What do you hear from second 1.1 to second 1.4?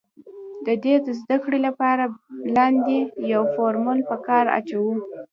زده